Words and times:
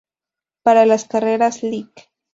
Para 0.63 0.87
las 0.87 1.05
carreras 1.05 1.61
Lic. 1.61 2.09